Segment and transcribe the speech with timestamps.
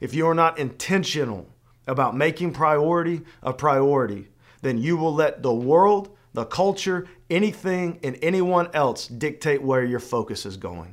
[0.00, 1.46] If you are not intentional
[1.86, 4.26] about making priority a priority,
[4.60, 10.00] then you will let the world, the culture, anything, and anyone else dictate where your
[10.00, 10.90] focus is going.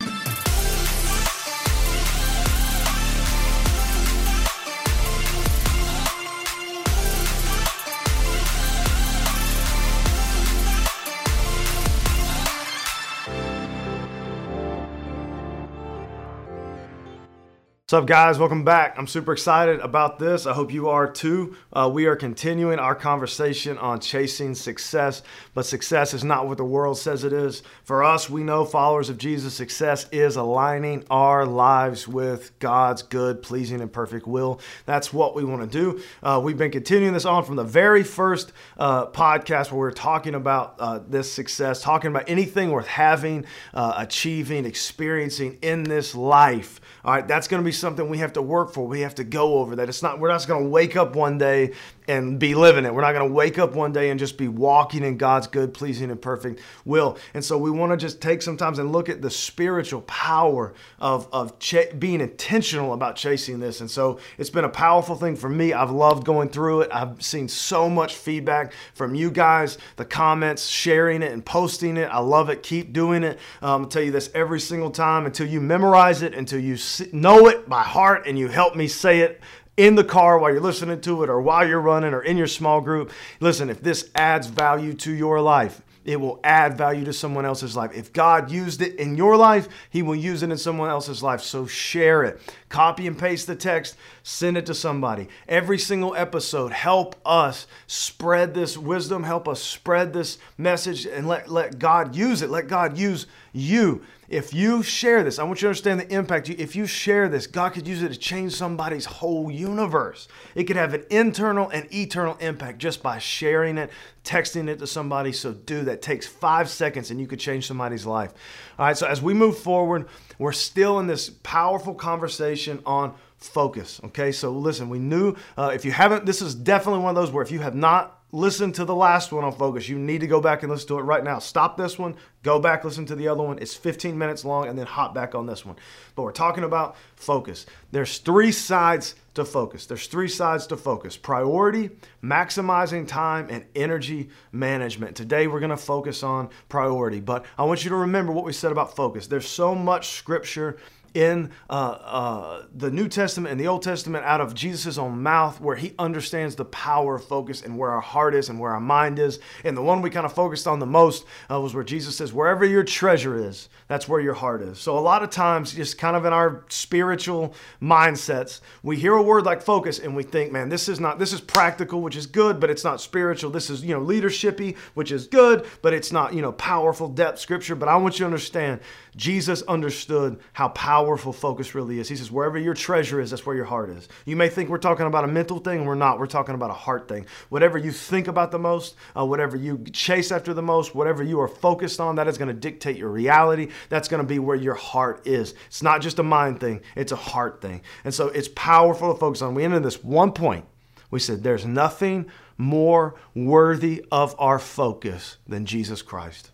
[17.92, 18.40] What's up, guys?
[18.40, 18.98] Welcome back.
[18.98, 20.46] I'm super excited about this.
[20.46, 21.58] I hope you are too.
[21.74, 25.24] Uh, we are continuing our conversation on chasing success,
[25.54, 27.64] but success is not what the world says it is.
[27.84, 33.42] For us, we know followers of Jesus, success is aligning our lives with God's good,
[33.42, 34.62] pleasing, and perfect will.
[34.86, 36.02] That's what we want to do.
[36.24, 39.92] Uh, we've been continuing this on from the very first uh, podcast where we are
[39.92, 46.16] talking about uh, this success, talking about anything worth having, uh, achieving, experiencing in this
[46.16, 46.80] life.
[47.04, 48.88] All right, that's going to be something we have to work for.
[48.88, 49.90] We have to go over that.
[49.90, 51.74] It's not we're not to wake up one day
[52.08, 52.94] and be living it.
[52.94, 55.74] We're not going to wake up one day and just be walking in God's good,
[55.74, 57.18] pleasing, and perfect will.
[57.34, 60.74] And so we want to just take some time and look at the spiritual power
[61.00, 63.82] of, of ch- being intentional about chasing this.
[63.82, 65.74] And so it's been a powerful thing for me.
[65.74, 66.90] I've loved going through it.
[66.94, 72.06] I've seen so much feedback from you guys, the comments, sharing it, and posting it.
[72.06, 72.64] I love it.
[72.64, 73.40] Keep doing it.
[73.62, 76.78] Um, I'll tell you this every single time until you memorize it, until you
[77.12, 79.42] know it by heart, and you help me say it
[79.82, 82.46] in the car while you're listening to it or while you're running or in your
[82.46, 83.12] small group.
[83.40, 87.76] Listen, if this adds value to your life, it will add value to someone else's
[87.76, 87.92] life.
[87.96, 91.42] If God used it in your life, He will use it in someone else's life.
[91.42, 92.40] So share it.
[92.70, 95.28] Copy and paste the text, send it to somebody.
[95.48, 101.50] Every single episode, help us spread this wisdom, help us spread this message, and let,
[101.50, 102.52] let God use it.
[102.52, 104.02] Let God use you.
[104.30, 106.50] If you share this, I want you to understand the impact.
[106.50, 110.30] If you share this, God could use it to change somebody's whole universe.
[110.56, 113.90] It could have an internal and eternal impact just by sharing it,
[114.24, 115.34] texting it to somebody.
[115.34, 115.92] So do that.
[115.96, 118.34] It takes five seconds and you could change somebody's life.
[118.80, 120.08] All right, so as we move forward,
[120.40, 124.00] we're still in this powerful conversation on focus.
[124.06, 127.32] Okay, so listen, we knew uh, if you haven't, this is definitely one of those
[127.32, 129.90] where if you have not listen to the last one on focus.
[129.90, 131.40] You need to go back and listen to it right now.
[131.40, 133.60] Stop this one, go back, listen to the other one.
[133.60, 135.76] It's 15 minutes long, and then hop back on this one.
[136.16, 137.66] But we're talking about focus.
[137.92, 139.86] There's three sides to focus.
[139.86, 141.90] There's three sides to focus priority,
[142.24, 145.16] maximizing time, and energy management.
[145.16, 147.20] Today, we're going to focus on priority.
[147.20, 149.28] But I want you to remember what we said about focus.
[149.28, 150.78] There's so much scripture
[151.14, 155.60] in uh, uh, the New Testament and the Old Testament out of Jesus' own mouth,
[155.60, 158.80] where he understands the power of focus and where our heart is and where our
[158.80, 159.40] mind is.
[159.64, 162.32] And the one we kind of focused on the most uh, was where Jesus says,
[162.32, 164.80] Wherever your treasure is, that's where your heart is.
[164.80, 169.22] So a lot of times, just kind of in our spiritual mindsets, we hear a
[169.22, 172.26] word like focus and we think, man, this is not, this is practical, which is
[172.26, 173.52] good, but it's not spiritual.
[173.52, 177.40] This is, you know, leadershipy, which is good, but it's not, you know, powerful depth
[177.40, 177.76] scripture.
[177.76, 178.80] But I want you to understand,
[179.16, 182.08] Jesus understood how powerful powerful focus really is.
[182.08, 184.08] He says, wherever your treasure is, that's where your heart is.
[184.26, 186.20] You may think we're talking about a mental thing, we're not.
[186.20, 187.26] We're talking about a heart thing.
[187.50, 191.40] Whatever you think about the most, uh, whatever you chase after the most, whatever you
[191.40, 193.70] are focused on, that is going to dictate your reality.
[193.90, 195.56] That's going to be where your heart is.
[195.68, 197.82] It's not just a mind thing, it's a heart thing.
[198.04, 199.56] And so it's powerful to focus on.
[199.56, 200.66] We ended this one point.
[201.10, 206.52] We said, there's nothing more worthy of our focus than Jesus Christ.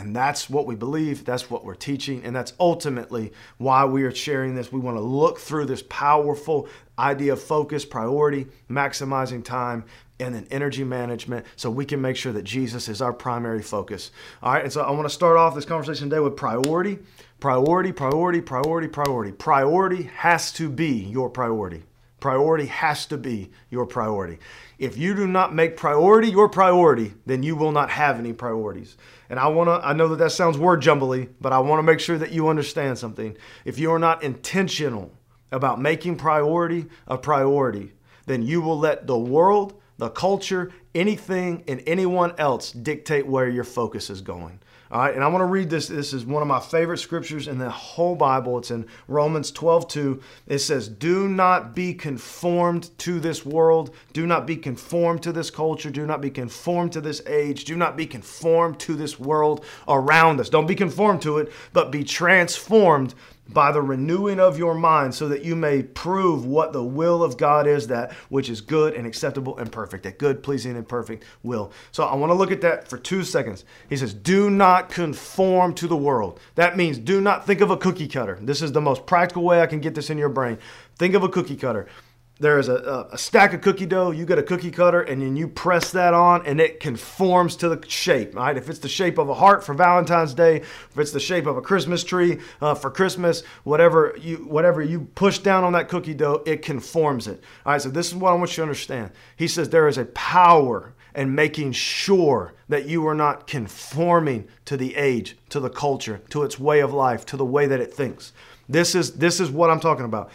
[0.00, 4.14] And that's what we believe, that's what we're teaching, and that's ultimately why we are
[4.14, 4.72] sharing this.
[4.72, 6.68] We want to look through this powerful
[6.98, 9.84] idea of focus, priority, maximizing time,
[10.18, 14.10] and then energy management so we can make sure that Jesus is our primary focus.
[14.42, 16.98] All right, and so I want to start off this conversation today with priority.
[17.38, 19.32] Priority, priority, priority, priority.
[19.32, 21.82] Priority has to be your priority.
[22.20, 24.38] Priority has to be your priority.
[24.78, 28.96] If you do not make priority your priority, then you will not have any priorities.
[29.28, 31.82] And I want to I know that that sounds word jumbly, but I want to
[31.82, 33.36] make sure that you understand something.
[33.64, 35.12] If you are not intentional
[35.50, 37.92] about making priority a priority,
[38.26, 43.64] then you will let the world, the culture, anything and anyone else dictate where your
[43.64, 44.60] focus is going.
[44.92, 45.86] All right, and I want to read this.
[45.86, 48.58] This is one of my favorite scriptures in the whole Bible.
[48.58, 50.22] It's in Romans 12 2.
[50.48, 53.94] It says, Do not be conformed to this world.
[54.12, 55.90] Do not be conformed to this culture.
[55.90, 57.66] Do not be conformed to this age.
[57.66, 60.48] Do not be conformed to this world around us.
[60.48, 63.14] Don't be conformed to it, but be transformed
[63.52, 67.36] by the renewing of your mind so that you may prove what the will of
[67.36, 71.24] God is that which is good and acceptable and perfect that good pleasing and perfect
[71.42, 71.72] will.
[71.92, 73.64] So I want to look at that for 2 seconds.
[73.88, 76.40] He says do not conform to the world.
[76.54, 78.38] That means do not think of a cookie cutter.
[78.40, 80.58] This is the most practical way I can get this in your brain.
[80.96, 81.86] Think of a cookie cutter
[82.40, 85.46] there's a, a, stack of cookie dough you get a cookie cutter and then you
[85.46, 88.56] press that on and it conforms to the shape right?
[88.56, 91.56] If it's the shape of a heart for valentine's day if it's the shape of
[91.56, 96.14] a christmas tree uh, for christmas whatever you whatever you push down on that cookie
[96.14, 97.82] dough it conforms it all right?
[97.82, 99.10] So this is what i want you to understand.
[99.36, 104.76] He says there is a power in making sure that you are not conforming to
[104.76, 107.92] the age to the culture to its way of life to the way that it
[107.92, 108.32] thinks.
[108.68, 110.30] This is this is what i'm talking about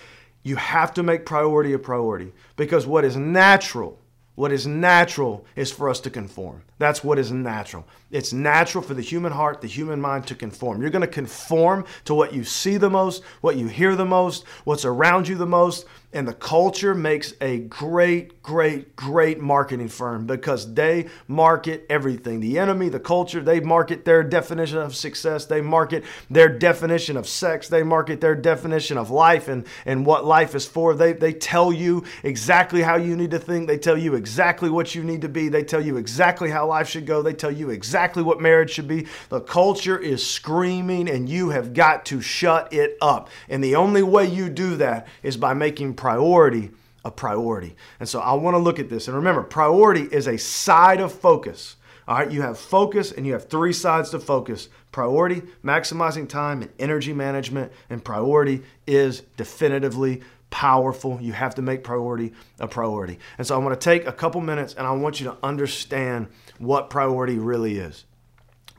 [0.45, 3.99] you have to make priority a priority because what is natural,
[4.35, 6.61] what is natural is for us to conform.
[6.77, 7.87] That's what is natural.
[8.11, 10.81] It's natural for the human heart, the human mind to conform.
[10.81, 14.45] You're going to conform to what you see the most, what you hear the most,
[14.65, 15.85] what's around you the most.
[16.13, 22.39] And the culture makes a great, great, great marketing firm because they market everything.
[22.39, 25.45] The enemy, the culture, they market their definition of success.
[25.45, 27.67] They market their definition of sex.
[27.67, 30.93] They market their definition of life and, and what life is for.
[30.93, 33.67] They, they tell you exactly how you need to think.
[33.67, 35.49] They tell you exactly what you need to be.
[35.49, 37.21] They tell you exactly how life should go.
[37.21, 39.07] They tell you exactly what marriage should be.
[39.29, 43.29] The culture is screaming and you have got to shut it up.
[43.49, 46.71] And the only way you do that is by making priority
[47.05, 47.75] a priority.
[47.99, 49.07] And so I want to look at this.
[49.07, 51.75] And remember, priority is a side of focus.
[52.07, 56.61] All right, you have focus and you have three sides to focus priority, maximizing time,
[56.61, 57.71] and energy management.
[57.89, 60.21] And priority is definitively
[60.55, 61.19] powerful.
[61.21, 62.31] You have to make priority
[62.61, 63.19] a priority.
[63.37, 66.27] And so I want to take a couple minutes and I want you to understand
[66.59, 68.05] what priority really is.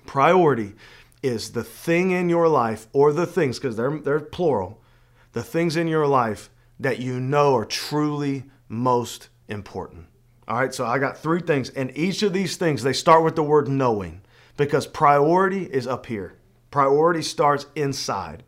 [0.06, 0.72] Priority
[1.22, 4.80] is the thing in your life or the things, because they're, they're plural,
[5.34, 6.48] the things in your life
[6.80, 10.06] that you know are truly most important.
[10.48, 13.36] All right, so I got three things, and each of these things, they start with
[13.36, 14.22] the word knowing
[14.56, 16.36] because priority is up here.
[16.70, 18.44] Priority starts inside.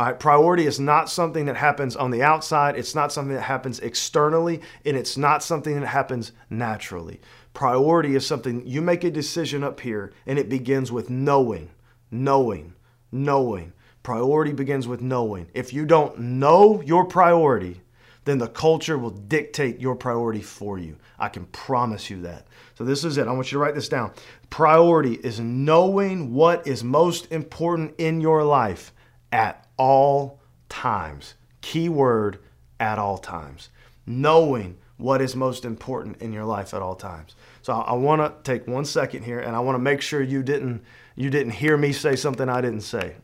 [0.00, 3.42] All right, priority is not something that happens on the outside, it's not something that
[3.42, 7.20] happens externally, and it's not something that happens naturally.
[7.52, 11.68] Priority is something you make a decision up here, and it begins with knowing,
[12.10, 12.72] knowing,
[13.12, 13.74] knowing.
[14.02, 15.48] Priority begins with knowing.
[15.52, 17.82] If you don't know your priority,
[18.24, 20.96] then the culture will dictate your priority for you.
[21.18, 22.46] I can promise you that.
[22.72, 23.28] So, this is it.
[23.28, 24.12] I want you to write this down.
[24.48, 28.94] Priority is knowing what is most important in your life
[29.32, 30.38] at all
[30.68, 31.34] times.
[31.62, 32.38] Key word
[32.78, 33.70] at all times.
[34.06, 37.34] Knowing what is most important in your life at all times.
[37.62, 40.22] So I, I want to take one second here and I want to make sure
[40.22, 40.82] you didn't
[41.16, 43.16] you didn't hear me say something I didn't say.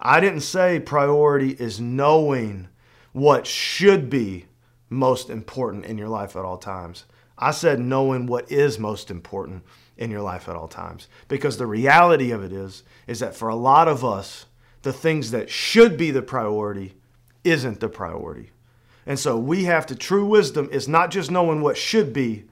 [0.00, 2.66] I didn't say priority is knowing
[3.12, 4.46] what should be
[4.90, 7.04] most important in your life at all times.
[7.38, 9.62] I said knowing what is most important
[9.96, 13.48] in your life at all times because the reality of it is is that for
[13.48, 14.46] a lot of us
[14.82, 16.94] the things that should be the priority
[17.44, 18.50] isn't the priority.
[19.06, 22.44] And so we have to, true wisdom is not just knowing what should be,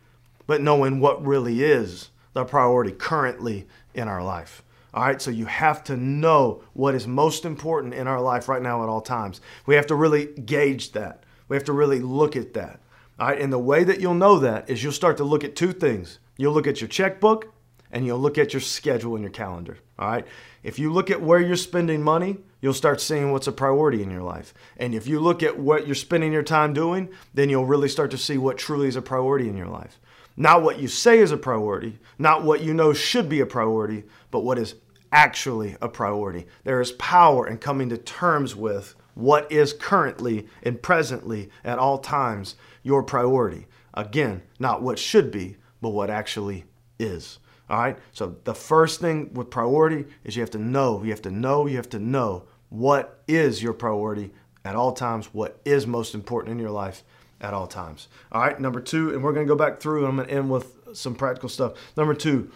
[0.47, 4.63] but knowing what really is the priority currently in our life.
[4.95, 8.63] All right, so you have to know what is most important in our life right
[8.63, 9.43] now at all times.
[9.67, 11.25] We have to really gauge that.
[11.49, 12.81] We have to really look at that.
[13.19, 15.57] All right, and the way that you'll know that is you'll start to look at
[15.57, 16.19] two things.
[16.39, 17.53] You'll look at your checkbook
[17.91, 19.79] and you'll look at your schedule and your calendar.
[19.99, 20.27] All right.
[20.63, 24.11] If you look at where you're spending money, you'll start seeing what's a priority in
[24.11, 24.53] your life.
[24.77, 28.11] And if you look at what you're spending your time doing, then you'll really start
[28.11, 30.01] to see what truly is a priority in your life.
[30.37, 34.05] Not what you say is a priority, not what you know should be a priority,
[34.31, 34.75] but what is
[35.13, 36.47] actually a priority.
[36.65, 41.99] There is power in coming to terms with what is currently and presently at all
[41.99, 43.67] times your priority.
[43.95, 46.65] Again, not what should be, but what actually
[46.99, 47.39] is.
[47.69, 47.99] All right.
[48.13, 51.67] So the first thing with priority is you have to know, you have to know,
[51.67, 54.33] you have to know what is your priority
[54.65, 57.03] at all times, what is most important in your life
[57.41, 58.09] at all times.
[58.33, 58.59] All right.
[58.59, 60.77] Number two, and we're going to go back through and I'm going to end with
[60.95, 61.73] some practical stuff.
[61.97, 62.51] Number two,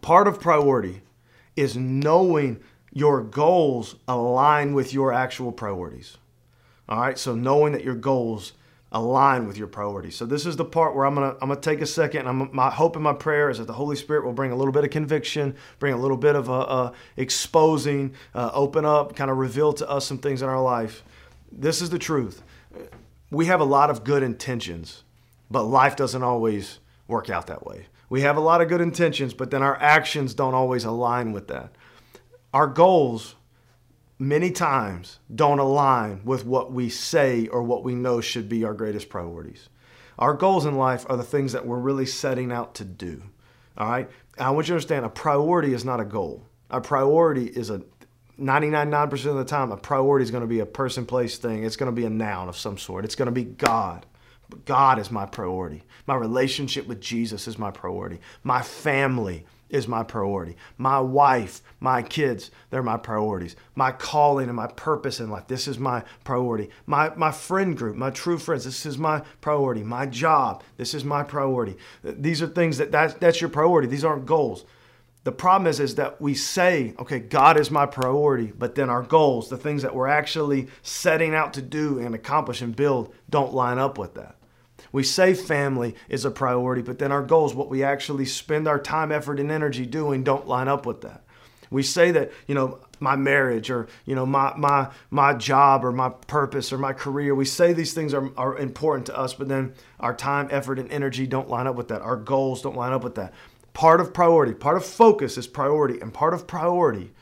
[0.00, 1.02] part of priority
[1.56, 2.60] is knowing
[2.92, 6.16] your goals align with your actual priorities.
[6.88, 7.18] All right.
[7.18, 8.52] So knowing that your goals
[8.92, 10.14] align with your priorities.
[10.14, 12.28] So this is the part where I'm gonna I'm gonna take a second.
[12.28, 14.72] I'm, my hope and my prayer is that the Holy Spirit will bring a little
[14.72, 19.30] bit of conviction, bring a little bit of a, a exposing, uh, open up, kind
[19.30, 21.02] of reveal to us some things in our life.
[21.50, 22.42] This is the truth.
[23.30, 25.04] We have a lot of good intentions,
[25.50, 27.86] but life doesn't always work out that way.
[28.10, 31.48] We have a lot of good intentions, but then our actions don't always align with
[31.48, 31.70] that.
[32.52, 33.36] Our goals
[34.22, 38.72] many times don't align with what we say or what we know should be our
[38.72, 39.68] greatest priorities.
[40.18, 43.22] Our goals in life are the things that we're really setting out to do.
[43.76, 44.08] All right?
[44.38, 46.46] I want you to understand a priority is not a goal.
[46.70, 47.82] A priority is a
[48.40, 51.64] 99.9% of the time, a priority is going to be a person, place, thing.
[51.64, 53.04] It's going to be a noun of some sort.
[53.04, 54.06] It's going to be God.
[54.48, 55.82] But God is my priority.
[56.06, 58.20] My relationship with Jesus is my priority.
[58.42, 60.56] My family is my priority.
[60.76, 63.56] My wife, my kids, they're my priorities.
[63.74, 66.68] My calling and my purpose in life, this is my priority.
[66.86, 69.82] My, my friend group, my true friends, this is my priority.
[69.82, 71.76] My job, this is my priority.
[72.04, 73.88] These are things that that's, that's your priority.
[73.88, 74.64] These aren't goals.
[75.24, 79.02] The problem is, is that we say, okay, God is my priority, but then our
[79.02, 83.54] goals, the things that we're actually setting out to do and accomplish and build, don't
[83.54, 84.36] line up with that.
[84.92, 88.78] We say family is a priority, but then our goals, what we actually spend our
[88.78, 91.24] time, effort, and energy doing, don't line up with that.
[91.70, 95.90] We say that, you know, my marriage or, you know, my, my, my job or
[95.90, 99.48] my purpose or my career, we say these things are, are important to us, but
[99.48, 102.02] then our time, effort, and energy don't line up with that.
[102.02, 103.32] Our goals don't line up with that.
[103.72, 107.12] Part of priority, part of focus is priority, and part of priority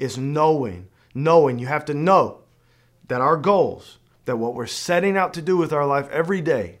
[0.00, 1.60] is knowing, knowing.
[1.60, 2.40] You have to know
[3.06, 6.79] that our goals, that what we're setting out to do with our life every day,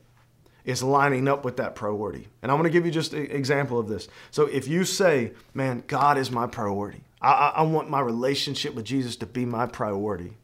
[0.70, 2.28] is lining up with that priority.
[2.42, 4.08] And I'm going to give you just an example of this.
[4.30, 8.84] So if you say, man, God is my priority, I, I, want my relationship with
[8.84, 10.38] Jesus to be my priority.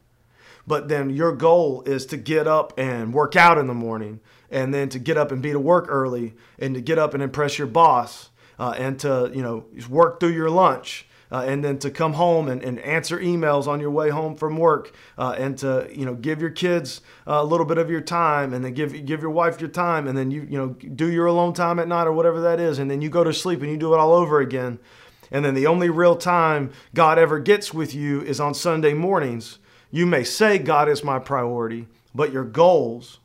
[0.67, 4.19] But then your goal is to get up and work out in the morning,
[4.51, 7.23] and then to get up and be to work early, and to get up and
[7.23, 8.29] impress your boss,
[8.59, 12.47] uh, and to you know work through your lunch, uh, and then to come home
[12.47, 16.15] and, and answer emails on your way home from work, uh, and to you know
[16.15, 19.59] give your kids a little bit of your time, and then give give your wife
[19.59, 22.41] your time, and then you you know do your alone time at night or whatever
[22.41, 24.79] that is, and then you go to sleep and you do it all over again,
[25.31, 29.59] and then the only real time God ever gets with you is on Sunday mornings.
[29.91, 33.19] You may say God is my priority, but your goals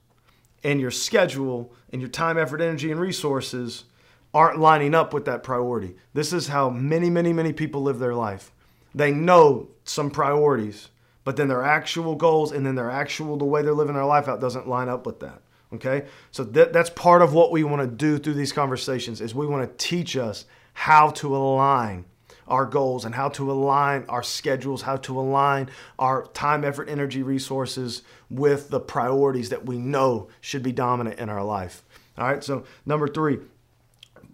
[0.63, 3.85] and your schedule and your time, effort, energy, and resources
[4.35, 5.95] aren't lining up with that priority.
[6.15, 8.51] This is how many, many, many people live their life.
[8.95, 10.89] They know some priorities,
[11.25, 14.29] but then their actual goals and then their actual, the way they're living their life
[14.29, 15.43] out doesn't line up with that.
[15.75, 16.07] Okay?
[16.31, 19.47] So that, that's part of what we want to do through these conversations is we
[19.47, 22.05] want to teach us how to align
[22.49, 27.23] our goals and how to align our schedules, how to align our time, effort, energy,
[27.23, 31.85] resources with the priorities that we know should be dominant in our life.
[32.19, 33.39] All right, so number three,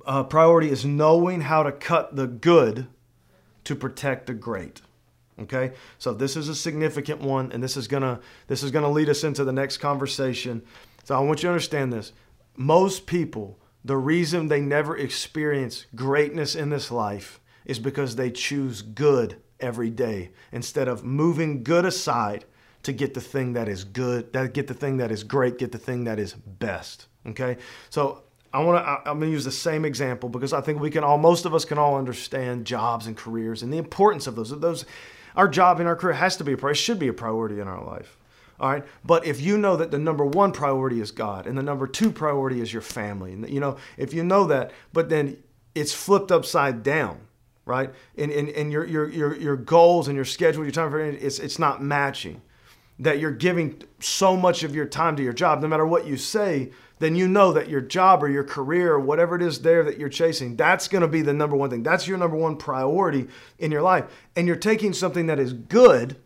[0.09, 2.89] uh, priority is knowing how to cut the good
[3.65, 4.81] to protect the great.
[5.39, 9.09] Okay, so this is a significant one, and this is gonna this is gonna lead
[9.09, 10.63] us into the next conversation.
[11.05, 12.13] So I want you to understand this.
[12.57, 18.83] Most people, the reason they never experience greatness in this life is because they choose
[18.83, 22.45] good every day instead of moving good aside
[22.83, 25.71] to get the thing that is good, that get the thing that is great, get
[25.71, 27.07] the thing that is best.
[27.27, 27.59] Okay,
[27.91, 29.11] so I want to.
[29.11, 31.55] I'm going to use the same example because I think we can all, most of
[31.55, 34.59] us can all understand jobs and careers and the importance of those.
[34.59, 34.85] Those,
[35.37, 37.69] our job and our career has to be a priority, should be a priority in
[37.69, 38.17] our life.
[38.61, 38.85] All right.
[39.05, 42.11] But if you know that the number one priority is God and the number two
[42.11, 45.37] priority is your family, and you know, if you know that, but then
[45.75, 47.21] it's flipped upside down,
[47.65, 47.93] right?
[48.17, 51.23] And, and, and your, your, your, your goals and your schedule, your time for it,
[51.23, 52.43] it's, it's not matching.
[52.99, 56.17] That you're giving so much of your time to your job, no matter what you
[56.17, 59.85] say, then you know that your job or your career or whatever it is there
[59.85, 61.85] that you're chasing, that's going to be the number one thing.
[61.85, 63.29] That's your number one priority
[63.59, 64.05] in your life.
[64.35, 66.17] And you're taking something that is good,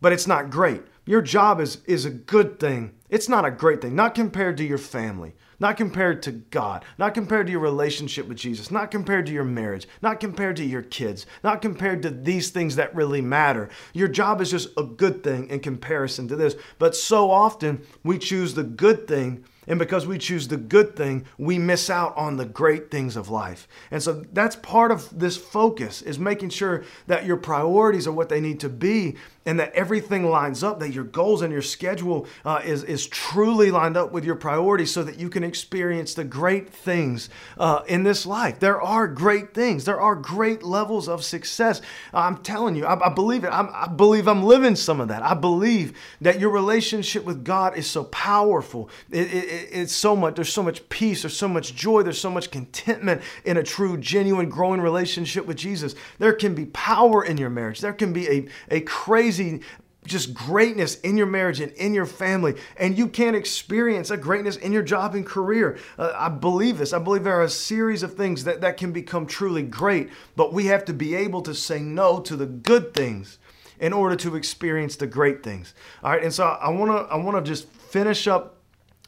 [0.00, 0.82] but it's not great.
[1.06, 2.94] Your job is, is a good thing.
[3.10, 7.14] It's not a great thing, not compared to your family, not compared to God, not
[7.14, 10.82] compared to your relationship with Jesus, not compared to your marriage, not compared to your
[10.82, 13.68] kids, not compared to these things that really matter.
[13.92, 16.56] Your job is just a good thing in comparison to this.
[16.78, 21.24] But so often we choose the good thing and because we choose the good thing,
[21.38, 23.66] we miss out on the great things of life.
[23.90, 28.28] And so that's part of this focus is making sure that your priorities are what
[28.28, 29.16] they need to be
[29.46, 33.70] and that everything lines up, that your goals and your schedule uh, is, is truly
[33.70, 38.02] lined up with your priorities so that you can experience the great things uh, in
[38.02, 38.58] this life.
[38.58, 41.82] There are great things, there are great levels of success.
[42.12, 43.48] I'm telling you, I, I believe it.
[43.48, 45.22] I'm, I believe I'm living some of that.
[45.22, 48.88] I believe that your relationship with God is so powerful.
[49.10, 52.30] It, it, it's so much, there's so much peace, there's so much joy, there's so
[52.30, 55.94] much contentment in a true, genuine, growing relationship with Jesus.
[56.18, 59.60] There can be power in your marriage, there can be a, a crazy crazy
[60.06, 64.56] just greatness in your marriage and in your family, and you can't experience a greatness
[64.56, 65.78] in your job and career.
[65.96, 66.92] Uh, I believe this.
[66.92, 70.52] I believe there are a series of things that, that can become truly great, but
[70.52, 73.38] we have to be able to say no to the good things
[73.80, 75.72] in order to experience the great things.
[76.02, 78.56] All right, and so I want to I want to just finish up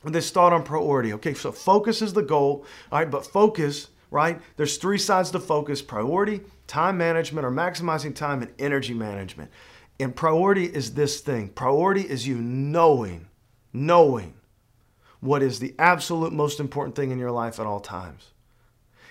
[0.02, 1.12] this thought on priority.
[1.12, 2.64] Okay, so focus is the goal.
[2.90, 4.40] All right, but focus right?
[4.56, 9.50] There's three sides to focus priority, time management or maximizing time and energy management.
[9.98, 13.28] And priority is this thing priority is you knowing,
[13.72, 14.34] knowing
[15.20, 18.32] what is the absolute most important thing in your life at all times.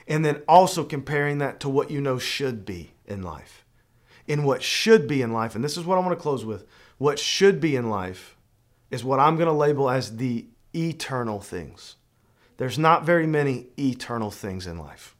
[0.08, 3.66] And then also comparing that to what you know should be in life.
[4.28, 6.66] In what should be in life, and this is what I want to close with
[6.98, 8.36] what should be in life
[8.90, 11.96] is what I'm going to label as the eternal things.
[12.58, 15.16] There's not very many eternal things in life.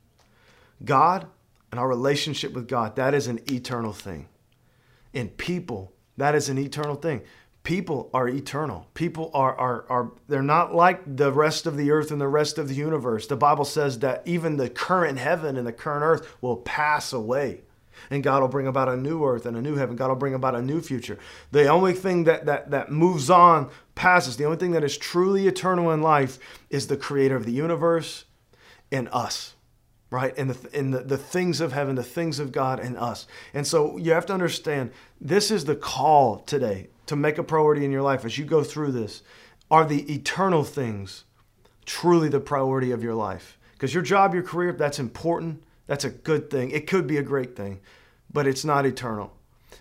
[0.84, 1.28] God
[1.72, 4.28] and our relationship with God, that is an eternal thing.
[5.16, 7.24] In people, that is an eternal thing.
[7.64, 8.86] People are eternal.
[8.94, 12.60] People are, are, are they're not like the rest of the earth and the rest
[12.60, 13.26] of the universe.
[13.26, 17.62] The Bible says that even the current heaven and the current earth will pass away
[18.10, 19.96] and God will bring about a new earth and a new heaven.
[19.96, 21.18] God will bring about a new future.
[21.52, 24.38] The only thing that that that moves on passes.
[24.38, 26.38] The only thing that is truly eternal in life
[26.70, 28.26] is the creator of the universe
[28.92, 29.55] and us.
[30.12, 30.38] Right?
[30.38, 33.28] And the, in the, the things of heaven, the things of God and us.
[33.54, 37.84] And so you have to understand this is the call today to make a priority
[37.84, 39.24] in your life as you go through this.
[39.70, 41.24] Are the eternal things
[41.86, 43.58] truly the priority of your life?
[43.74, 45.64] Because your job, your career, that's important.
[45.88, 46.72] That's a good thing.
[46.72, 47.82] It could be a great thing,
[48.32, 49.34] but it's not eternal.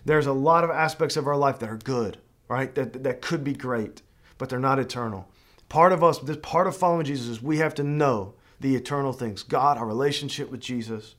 [0.03, 2.17] There's a lot of aspects of our life that are good,
[2.47, 2.73] right?
[2.75, 4.01] That, that could be great,
[4.37, 5.27] but they're not eternal.
[5.69, 9.13] Part of us, this part of following Jesus is we have to know the eternal
[9.13, 11.15] things God, our relationship with Jesus,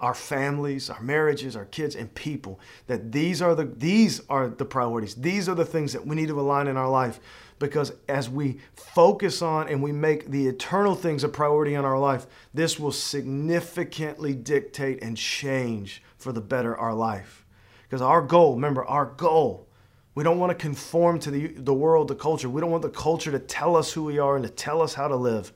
[0.00, 2.60] our families, our marriages, our kids, and people.
[2.86, 5.14] That these are the these are the priorities.
[5.14, 7.20] These are the things that we need to align in our life
[7.58, 11.98] because as we focus on and we make the eternal things a priority in our
[11.98, 17.46] life, this will significantly dictate and change for the better our life.
[17.84, 19.68] Because our goal, remember, our goal,
[20.14, 22.48] we don't want to conform to the, the world, the culture.
[22.48, 24.94] We don't want the culture to tell us who we are and to tell us
[24.94, 25.52] how to live.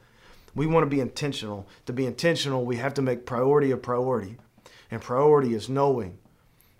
[0.60, 1.66] We want to be intentional.
[1.86, 4.36] To be intentional, we have to make priority a priority.
[4.90, 6.18] And priority is knowing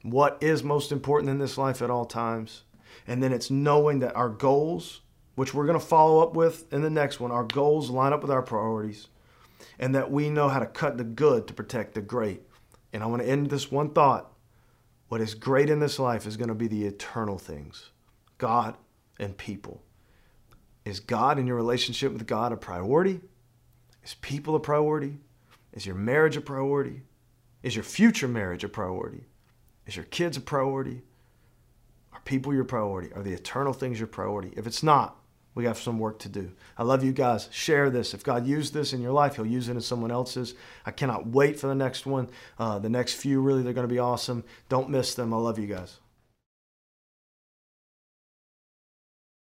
[0.02, 2.64] what is most important in this life at all times.
[3.06, 5.00] And then it's knowing that our goals,
[5.34, 7.30] which we're going to follow up with in the next one.
[7.30, 9.08] Our goals line up with our priorities,
[9.78, 12.42] and that we know how to cut the good to protect the great.
[12.92, 14.30] And I want to end this one thought.
[15.08, 17.92] What is great in this life is going to be the eternal things
[18.36, 18.76] God
[19.18, 19.82] and people.
[20.84, 23.22] Is God and your relationship with God a priority?
[24.04, 25.18] Is people a priority?
[25.72, 27.02] Is your marriage a priority?
[27.62, 29.24] Is your future marriage a priority?
[29.86, 31.02] Is your kids a priority?
[32.12, 33.12] Are people your priority?
[33.12, 34.52] Are the eternal things your priority?
[34.56, 35.16] If it's not,
[35.54, 36.52] we have some work to do.
[36.78, 37.48] I love you guys.
[37.50, 38.14] Share this.
[38.14, 40.54] If God used this in your life, He'll use it in someone else's.
[40.86, 42.28] I cannot wait for the next one.
[42.58, 44.44] Uh, the next few, really, they're going to be awesome.
[44.68, 45.34] Don't miss them.
[45.34, 45.98] I love you guys.